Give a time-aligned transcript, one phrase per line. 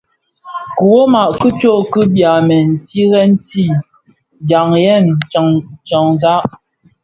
[0.75, 3.63] Kiwoma ki tsok bi byamèn tyèn ti
[4.47, 5.05] dhayen
[5.87, 6.43] tyanzag.